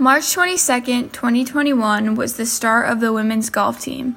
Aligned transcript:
March 0.00 0.22
22nd, 0.26 1.10
2021 1.12 2.14
was 2.14 2.36
the 2.36 2.46
start 2.46 2.88
of 2.88 3.00
the 3.00 3.12
women's 3.12 3.50
golf 3.50 3.80
team. 3.80 4.14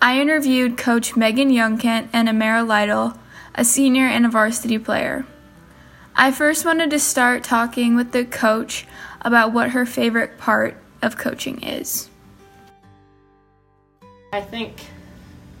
I 0.00 0.18
interviewed 0.18 0.78
Coach 0.78 1.16
Megan 1.16 1.50
Youngkent 1.50 2.08
and 2.14 2.30
Amara 2.30 2.62
Lytle, 2.62 3.12
a 3.54 3.62
senior 3.62 4.06
and 4.06 4.24
a 4.24 4.30
varsity 4.30 4.78
player. 4.78 5.26
I 6.16 6.32
first 6.32 6.64
wanted 6.64 6.88
to 6.88 6.98
start 6.98 7.44
talking 7.44 7.94
with 7.94 8.12
the 8.12 8.24
coach 8.24 8.86
about 9.20 9.52
what 9.52 9.72
her 9.72 9.84
favorite 9.84 10.38
part 10.38 10.78
of 11.02 11.18
coaching 11.18 11.62
is. 11.62 12.08
I 14.32 14.40
think 14.40 14.80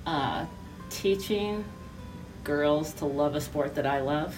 uh, 0.06 0.46
teaching 0.88 1.62
girls 2.42 2.94
to 2.94 3.04
love 3.04 3.34
a 3.34 3.40
sport 3.42 3.74
that 3.74 3.84
I 3.84 4.00
love 4.00 4.34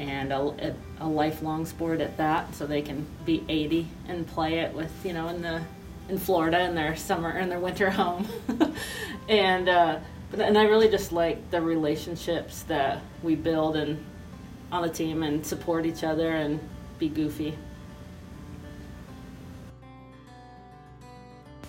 and 0.00 0.32
a, 0.32 0.74
a, 1.00 1.06
lifelong 1.06 1.66
sport 1.66 2.00
at 2.00 2.16
that 2.16 2.54
so 2.54 2.66
they 2.66 2.80
can 2.80 3.06
be 3.26 3.44
80 3.48 3.86
and 4.08 4.26
play 4.26 4.60
it 4.60 4.72
with 4.74 4.90
you 5.04 5.12
know 5.12 5.28
in 5.28 5.42
the 5.42 5.60
in 6.08 6.18
Florida 6.18 6.60
in 6.62 6.74
their 6.74 6.96
summer 6.96 7.38
in 7.38 7.50
their 7.50 7.60
winter 7.60 7.90
home 8.00 8.26
and 9.28 9.68
uh, 9.68 9.98
and 10.32 10.56
I 10.56 10.64
really 10.64 10.88
just 10.88 11.12
like 11.12 11.50
the 11.50 11.60
relationships 11.60 12.62
that 12.62 13.02
we 13.22 13.34
build 13.34 13.76
and 13.76 14.02
on 14.72 14.82
the 14.82 14.88
team 14.88 15.22
and 15.22 15.44
support 15.44 15.84
each 15.84 16.02
other 16.02 16.30
and 16.30 16.60
be 16.98 17.08
goofy 17.08 17.54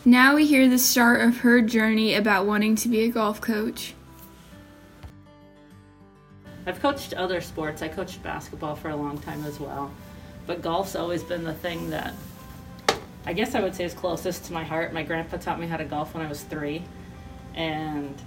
Now 0.03 0.34
we 0.34 0.48
hear 0.48 0.67
the 0.67 0.80
start 0.80 1.22
of 1.22 1.38
her 1.39 1.61
journey 1.61 2.16
about 2.16 2.48
wanting 2.48 2.75
to 2.77 2.89
be 2.89 3.03
a 3.03 3.09
golf 3.09 3.39
coach. 3.39 3.94
I've 6.66 6.80
coached 6.80 7.14
other 7.14 7.42
sports. 7.42 7.82
I 7.82 7.88
coached 7.88 8.22
basketball 8.22 8.76
for 8.76 8.90
a 8.90 8.96
long 8.96 9.18
time 9.18 9.44
as 9.46 9.60
well. 9.60 9.92
But 10.46 10.62
golf's 10.62 10.96
always 10.96 11.24
been 11.24 11.44
the 11.44 11.54
thing 11.54 11.90
that 11.90 12.14
I 13.26 13.34
guess 13.34 13.54
I 13.54 13.62
would 13.62 13.76
say 13.76 13.84
is 13.84 13.94
closest 13.94 14.46
to 14.46 14.54
my 14.54 14.64
heart. 14.64 14.94
My 14.94 15.04
grandpa 15.04 15.38
taught 15.38 15.60
me 15.60 15.68
how 15.68 15.78
to 15.78 15.86
golf 15.86 16.14
when 16.14 16.26
I 16.26 16.30
was 16.30 16.42
three. 16.44 16.84
And 17.53 18.20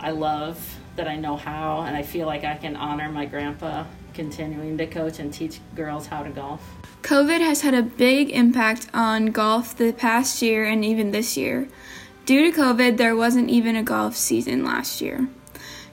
I 0.00 0.10
love 0.10 0.78
that 0.96 1.08
I 1.08 1.16
know 1.16 1.36
how, 1.36 1.82
and 1.82 1.96
I 1.96 2.02
feel 2.02 2.26
like 2.26 2.44
I 2.44 2.56
can 2.56 2.76
honor 2.76 3.10
my 3.10 3.24
grandpa 3.24 3.84
continuing 4.14 4.76
to 4.78 4.86
coach 4.86 5.18
and 5.18 5.32
teach 5.32 5.60
girls 5.74 6.06
how 6.06 6.22
to 6.22 6.30
golf. 6.30 6.60
COVID 7.02 7.40
has 7.40 7.62
had 7.62 7.74
a 7.74 7.82
big 7.82 8.30
impact 8.30 8.88
on 8.92 9.26
golf 9.26 9.76
the 9.76 9.92
past 9.92 10.42
year 10.42 10.64
and 10.64 10.84
even 10.84 11.10
this 11.10 11.36
year. 11.36 11.68
Due 12.26 12.50
to 12.50 12.58
COVID, 12.58 12.96
there 12.96 13.16
wasn't 13.16 13.50
even 13.50 13.74
a 13.74 13.82
golf 13.82 14.16
season 14.16 14.64
last 14.64 15.00
year. 15.00 15.28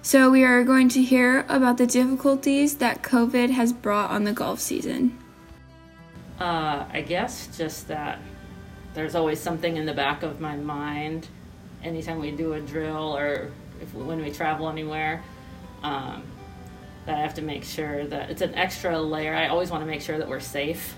So, 0.02 0.32
we 0.32 0.44
are 0.46 0.64
going 0.64 0.88
to 0.90 1.04
hear 1.04 1.46
about 1.50 1.78
the 1.78 1.86
difficulties 1.86 2.78
that 2.78 3.04
COVID 3.04 3.50
has 3.50 3.74
brought 3.74 4.12
on 4.12 4.24
the 4.24 4.32
golf 4.32 4.60
season. 4.60 5.18
Uh, 6.40 6.86
I 6.92 7.02
guess 7.02 7.56
just 7.58 7.90
that 7.90 8.20
there's 8.94 9.14
always 9.14 9.42
something 9.42 9.76
in 9.76 9.86
the 9.86 9.94
back 9.94 10.24
of 10.24 10.40
my 10.40 10.56
mind 10.56 11.28
anytime 11.84 12.20
we 12.20 12.32
do 12.32 12.54
a 12.54 12.62
drill 12.62 13.16
or 13.16 13.52
if, 13.82 13.94
when 13.94 14.22
we 14.22 14.32
travel 14.32 14.70
anywhere. 14.70 15.22
Um, 15.84 16.24
that 17.06 17.18
I 17.18 17.22
have 17.22 17.34
to 17.36 17.42
make 17.42 17.64
sure 17.64 18.06
that 18.06 18.30
it's 18.30 18.42
an 18.42 18.54
extra 18.56 19.00
layer. 19.02 19.34
I 19.34 19.48
always 19.48 19.72
want 19.72 19.84
to 19.84 19.88
make 19.88 20.02
sure 20.02 20.18
that 20.18 20.28
we're 20.28 20.40
safe. 20.40 20.96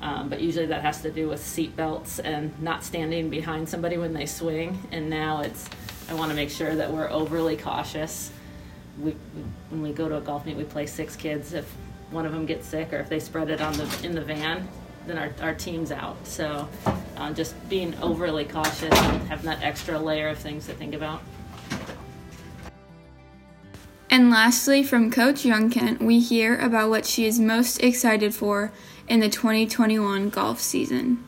Um, 0.00 0.28
but 0.28 0.40
usually 0.40 0.66
that 0.66 0.82
has 0.82 1.02
to 1.02 1.10
do 1.10 1.28
with 1.28 1.44
seat 1.44 1.76
belts 1.76 2.18
and 2.18 2.60
not 2.62 2.84
standing 2.84 3.30
behind 3.30 3.68
somebody 3.68 3.96
when 3.96 4.12
they 4.12 4.26
swing. 4.26 4.78
And 4.92 5.10
now 5.10 5.40
it's, 5.42 5.68
I 6.08 6.14
want 6.14 6.30
to 6.30 6.36
make 6.36 6.50
sure 6.50 6.74
that 6.74 6.90
we're 6.90 7.10
overly 7.10 7.56
cautious. 7.56 8.32
We, 8.98 9.14
when 9.70 9.82
we 9.82 9.92
go 9.92 10.08
to 10.08 10.16
a 10.16 10.20
golf 10.20 10.46
meet, 10.46 10.56
we 10.56 10.64
play 10.64 10.86
six 10.86 11.14
kids. 11.14 11.52
If 11.52 11.70
one 12.10 12.24
of 12.24 12.32
them 12.32 12.46
gets 12.46 12.66
sick 12.66 12.92
or 12.92 12.98
if 12.98 13.08
they 13.08 13.20
spread 13.20 13.50
it 13.50 13.60
on 13.60 13.74
the 13.74 14.00
in 14.02 14.14
the 14.14 14.22
van, 14.22 14.66
then 15.06 15.18
our, 15.18 15.32
our 15.42 15.54
team's 15.54 15.92
out. 15.92 16.16
So 16.26 16.68
uh, 17.16 17.32
just 17.32 17.54
being 17.68 17.94
overly 18.00 18.44
cautious 18.44 18.92
and 18.92 19.28
having 19.28 19.46
that 19.46 19.62
extra 19.62 19.98
layer 19.98 20.28
of 20.28 20.38
things 20.38 20.66
to 20.66 20.72
think 20.72 20.94
about. 20.94 21.20
And 24.10 24.30
lastly, 24.30 24.82
from 24.82 25.10
Coach 25.10 25.42
Youngkent, 25.42 26.00
we 26.00 26.18
hear 26.18 26.58
about 26.58 26.88
what 26.88 27.04
she 27.04 27.26
is 27.26 27.38
most 27.38 27.82
excited 27.82 28.34
for 28.34 28.72
in 29.06 29.20
the 29.20 29.28
2021 29.28 30.30
golf 30.30 30.60
season. 30.60 31.22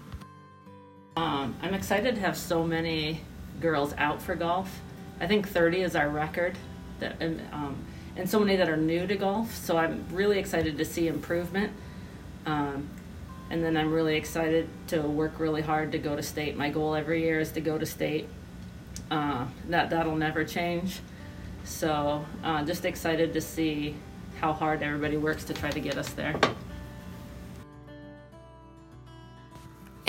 Um, 1.17 1.55
I'm 1.61 1.75
excited 1.75 2.15
to 2.15 2.21
have 2.23 2.37
so 2.39 2.65
many 2.65 3.21
girls 3.61 3.95
out 3.99 4.21
for 4.23 4.35
golf. 4.35 4.81
I 5.21 5.27
think 5.27 5.49
30 5.49 5.83
is 5.83 5.97
our 5.97 6.09
record, 6.09 6.57
that, 6.99 7.21
um, 7.53 7.77
and 8.17 8.29
so 8.29 8.41
many 8.41 8.57
that 8.57 8.69
are 8.69 8.77
new 8.77 9.07
to 9.07 9.17
golf. 9.17 9.55
So 9.55 9.77
I'm 9.77 10.05
really 10.11 10.39
excited 10.39 10.79
to 10.79 10.85
see 10.85 11.09
improvement. 11.09 11.73
Um, 12.47 12.89
and 13.51 13.65
then 13.65 13.77
I'm 13.77 13.93
really 13.93 14.17
excited 14.17 14.69
to 14.89 15.03
work 15.03 15.41
really 15.41 15.63
hard 15.63 15.93
to 15.93 15.99
go 15.99 16.15
to 16.15 16.23
state. 16.23 16.57
My 16.57 16.71
goal 16.71 16.95
every 16.95 17.23
year 17.23 17.41
is 17.41 17.51
to 17.53 17.61
go 17.61 17.77
to 17.77 17.85
state. 17.85 18.29
Uh, 19.11 19.47
that 19.69 19.91
that'll 19.91 20.17
never 20.17 20.45
change. 20.45 21.01
So 21.65 22.25
uh, 22.45 22.65
just 22.65 22.85
excited 22.85 23.33
to 23.33 23.41
see 23.41 23.97
how 24.41 24.53
hard 24.53 24.83
everybody 24.83 25.17
works 25.17 25.45
to 25.45 25.55
try 25.55 25.71
to 25.71 25.81
get 25.81 25.99
us 25.99 26.11
there. 26.11 26.41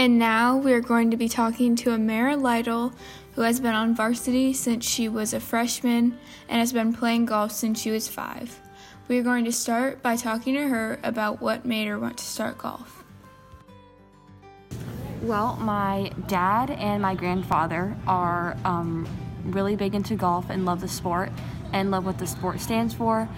And 0.02 0.18
now 0.18 0.58
we're 0.58 0.82
going 0.82 1.12
to 1.12 1.16
be 1.16 1.30
talking 1.30 1.76
to 1.76 1.92
Amara 1.92 2.36
Lytle, 2.36 2.92
who 3.36 3.42
has 3.42 3.60
been 3.60 3.76
on 3.76 3.94
varsity 3.94 4.52
since 4.52 4.84
she 4.84 5.08
was 5.08 5.32
a 5.32 5.40
freshman 5.40 6.18
and 6.50 6.60
has 6.60 6.74
been 6.74 6.92
playing 6.92 7.26
golf 7.26 7.52
since 7.52 7.80
she 7.80 7.92
was 7.92 8.08
five. 8.08 8.60
We 9.08 9.20
are 9.20 9.22
going 9.22 9.46
to 9.46 9.52
start 9.52 10.02
by 10.02 10.16
talking 10.16 10.56
to 10.56 10.68
her 10.68 11.00
about 11.04 11.40
what 11.40 11.66
made 11.66 11.88
her 11.88 12.00
want 12.00 12.18
to 12.18 12.24
start 12.24 12.58
golf. 12.58 13.04
Well, 15.22 15.58
my 15.58 16.12
dad 16.28 16.72
and 16.72 17.04
my 17.04 17.14
grandfather 17.14 17.96
are 18.08 18.58
um, 18.66 19.08
really 19.44 19.76
big 19.76 19.94
into 19.94 20.16
golf 20.16 20.50
and 20.50 20.66
love 20.66 20.82
the 20.82 20.88
sport 20.88 21.32
and 21.74 21.92
love 21.92 22.08
what 22.08 22.18
the 22.18 22.26
sport 22.26 22.60
stands 22.60 22.96
for. 22.96 23.30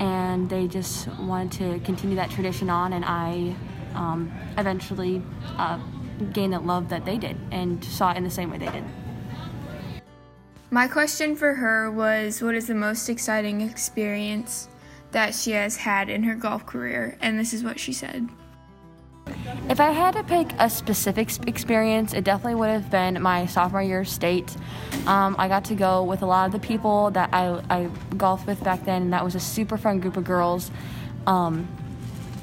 And 0.00 0.50
they 0.50 0.68
just 0.68 1.08
wanted 1.18 1.52
to 1.60 1.80
continue 1.86 2.16
that 2.16 2.28
tradition 2.28 2.68
on, 2.68 2.92
and 2.92 3.06
I 3.06 3.56
um, 3.94 4.30
eventually 4.58 5.22
uh, 5.56 5.78
gained 6.20 6.52
that 6.52 6.64
love 6.64 6.88
that 6.90 7.04
they 7.04 7.18
did 7.18 7.36
and 7.50 7.82
saw 7.84 8.12
it 8.12 8.16
in 8.16 8.24
the 8.24 8.30
same 8.30 8.50
way 8.50 8.58
they 8.58 8.70
did. 8.70 8.84
My 10.70 10.86
question 10.86 11.34
for 11.34 11.54
her 11.54 11.90
was 11.90 12.42
what 12.42 12.54
is 12.54 12.68
the 12.68 12.74
most 12.74 13.08
exciting 13.08 13.60
experience 13.60 14.68
that 15.10 15.34
she 15.34 15.50
has 15.50 15.76
had 15.76 16.08
in 16.08 16.22
her 16.22 16.36
golf 16.36 16.64
career? 16.64 17.18
And 17.20 17.38
this 17.38 17.52
is 17.52 17.64
what 17.64 17.80
she 17.80 17.92
said. 17.92 18.28
If 19.68 19.80
I 19.80 19.90
had 19.90 20.14
to 20.14 20.22
pick 20.22 20.52
a 20.58 20.68
specific 20.68 21.28
experience, 21.46 22.14
it 22.14 22.24
definitely 22.24 22.56
would 22.56 22.70
have 22.70 22.90
been 22.90 23.20
my 23.22 23.46
sophomore 23.46 23.82
year 23.82 24.04
state. 24.04 24.56
Um, 25.06 25.36
I 25.38 25.48
got 25.48 25.64
to 25.66 25.74
go 25.74 26.04
with 26.04 26.22
a 26.22 26.26
lot 26.26 26.46
of 26.46 26.52
the 26.52 26.58
people 26.58 27.10
that 27.12 27.30
I, 27.32 27.62
I 27.70 27.90
golfed 28.16 28.46
with 28.46 28.62
back 28.62 28.84
then, 28.84 29.02
and 29.02 29.12
that 29.12 29.24
was 29.24 29.34
a 29.34 29.40
super 29.40 29.76
fun 29.76 30.00
group 30.00 30.16
of 30.16 30.24
girls. 30.24 30.70
Um, 31.26 31.68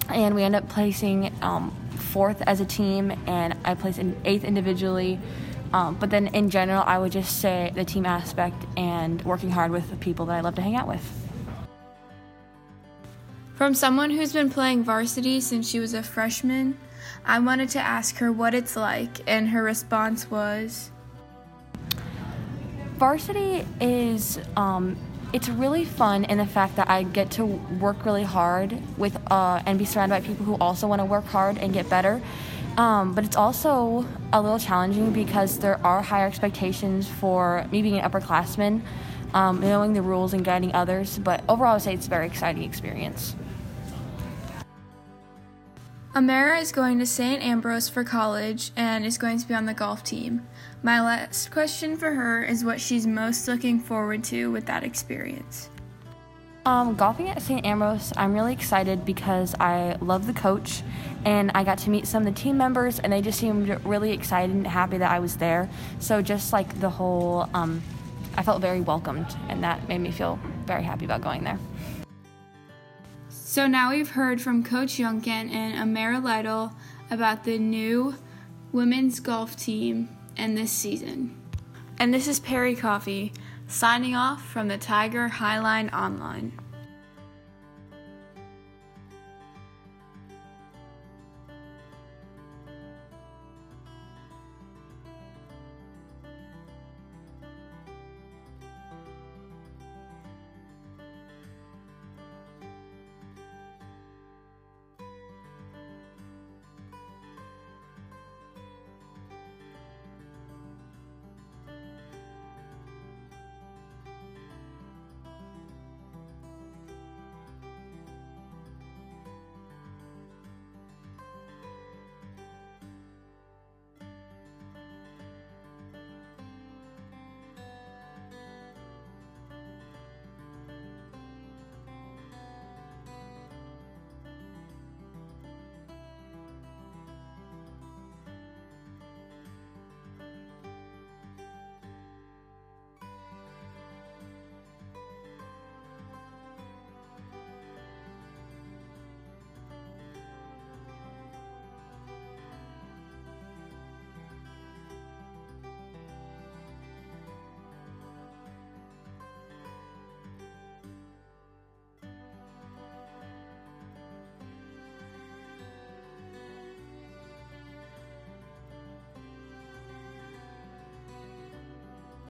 and 0.09 0.35
we 0.35 0.43
end 0.43 0.55
up 0.55 0.67
placing 0.69 1.33
um, 1.41 1.75
fourth 1.91 2.41
as 2.47 2.61
a 2.61 2.65
team, 2.65 3.11
and 3.27 3.55
I 3.65 3.75
placed 3.75 3.99
in 3.99 4.19
eighth 4.25 4.43
individually. 4.43 5.19
Um, 5.73 5.95
but 5.95 6.09
then 6.09 6.27
in 6.27 6.49
general, 6.49 6.83
I 6.85 6.97
would 6.97 7.11
just 7.11 7.39
say 7.41 7.71
the 7.75 7.83
team 7.83 8.05
aspect 8.05 8.55
and 8.77 9.21
working 9.23 9.51
hard 9.51 9.71
with 9.71 9.89
the 9.89 9.97
people 9.97 10.25
that 10.27 10.33
I 10.33 10.41
love 10.41 10.55
to 10.55 10.61
hang 10.61 10.75
out 10.75 10.87
with. 10.87 11.05
From 13.55 13.73
someone 13.73 14.11
who's 14.11 14.33
been 14.33 14.49
playing 14.49 14.83
varsity 14.83 15.41
since 15.41 15.67
she 15.67 15.79
was 15.79 15.93
a 15.93 16.03
freshman, 16.03 16.77
I 17.25 17.39
wanted 17.39 17.69
to 17.69 17.79
ask 17.79 18.17
her 18.17 18.31
what 18.31 18.53
it's 18.53 18.75
like, 18.75 19.19
and 19.27 19.49
her 19.49 19.63
response 19.63 20.29
was 20.31 20.91
Varsity 22.97 23.63
is. 23.79 24.39
Um, 24.55 24.97
it's 25.33 25.49
really 25.49 25.83
fun 25.85 26.23
in 26.25 26.37
the 26.37 26.45
fact 26.45 26.77
that 26.77 26.89
I 26.89 27.03
get 27.03 27.31
to 27.31 27.45
work 27.45 28.05
really 28.05 28.23
hard 28.23 28.77
with 28.97 29.17
uh, 29.29 29.61
and 29.65 29.77
be 29.77 29.85
surrounded 29.85 30.21
by 30.21 30.27
people 30.27 30.45
who 30.45 30.55
also 30.55 30.87
want 30.87 30.99
to 30.99 31.05
work 31.05 31.25
hard 31.25 31.57
and 31.57 31.73
get 31.73 31.89
better. 31.89 32.21
Um, 32.77 33.13
but 33.13 33.25
it's 33.25 33.35
also 33.35 34.05
a 34.31 34.41
little 34.41 34.59
challenging 34.59 35.11
because 35.11 35.59
there 35.59 35.83
are 35.85 36.01
higher 36.01 36.27
expectations 36.27 37.07
for 37.07 37.65
me 37.71 37.81
being 37.81 37.99
an 37.99 38.09
upperclassman, 38.09 38.81
um, 39.33 39.59
knowing 39.59 39.93
the 39.93 40.01
rules 40.01 40.33
and 40.33 40.45
guiding 40.45 40.73
others. 40.73 41.17
But 41.17 41.43
overall, 41.49 41.71
I 41.71 41.73
would 41.73 41.81
say 41.81 41.93
it's 41.95 42.05
a 42.05 42.09
very 42.09 42.27
exciting 42.27 42.63
experience. 42.63 43.35
Amara 46.17 46.57
is 46.57 46.71
going 46.71 46.97
to 46.97 47.05
St. 47.05 47.43
Ambrose 47.43 47.87
for 47.87 48.03
college 48.03 48.71
and 48.75 49.05
is 49.05 49.19
going 49.19 49.37
to 49.37 49.47
be 49.47 49.53
on 49.53 49.67
the 49.67 49.73
golf 49.75 50.03
team. 50.03 50.47
My 50.81 50.99
last 50.99 51.51
question 51.51 51.95
for 51.95 52.11
her 52.11 52.43
is 52.43 52.65
what 52.65 52.81
she's 52.81 53.05
most 53.05 53.47
looking 53.47 53.79
forward 53.79 54.23
to 54.23 54.51
with 54.51 54.65
that 54.65 54.83
experience. 54.83 55.69
Um, 56.65 56.95
golfing 56.95 57.29
at 57.29 57.39
St. 57.43 57.63
Ambrose, 57.63 58.13
I'm 58.17 58.33
really 58.33 58.51
excited 58.51 59.05
because 59.05 59.53
I 59.59 59.95
love 60.01 60.25
the 60.25 60.33
coach 60.33 60.81
and 61.23 61.51
I 61.53 61.63
got 61.63 61.77
to 61.79 61.91
meet 61.91 62.07
some 62.07 62.25
of 62.25 62.33
the 62.33 62.41
team 62.41 62.57
members 62.57 62.97
and 62.97 63.13
they 63.13 63.21
just 63.21 63.39
seemed 63.39 63.69
really 63.85 64.11
excited 64.11 64.55
and 64.55 64.65
happy 64.65 64.97
that 64.97 65.11
I 65.11 65.19
was 65.19 65.37
there. 65.37 65.69
So, 65.99 66.23
just 66.23 66.51
like 66.51 66.79
the 66.79 66.89
whole, 66.89 67.47
um, 67.53 67.83
I 68.35 68.41
felt 68.41 68.59
very 68.59 68.81
welcomed 68.81 69.27
and 69.49 69.63
that 69.63 69.87
made 69.87 69.99
me 69.99 70.09
feel 70.09 70.39
very 70.65 70.81
happy 70.81 71.05
about 71.05 71.21
going 71.21 71.43
there. 71.43 71.59
So 73.57 73.65
now 73.65 73.89
we've 73.89 74.11
heard 74.11 74.39
from 74.39 74.63
Coach 74.63 74.97
Youngkent 74.99 75.51
and 75.51 75.79
Amara 75.79 76.19
Lytle 76.19 76.73
about 77.09 77.43
the 77.43 77.57
new 77.57 78.13
women's 78.71 79.19
golf 79.19 79.55
team 79.55 80.15
and 80.37 80.55
this 80.55 80.71
season. 80.71 81.35
And 81.97 82.13
this 82.13 82.27
is 82.27 82.39
Perry 82.39 82.75
Coffee 82.75 83.33
signing 83.67 84.15
off 84.15 84.45
from 84.45 84.67
the 84.67 84.77
Tiger 84.77 85.27
Hi-Line 85.27 85.89
Online. 85.89 86.51